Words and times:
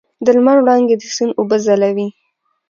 د 0.25 0.27
لمر 0.35 0.57
وړانګې 0.61 0.95
د 0.99 1.03
سیند 1.15 1.33
اوبه 1.39 1.57
ځلوي. 1.65 2.07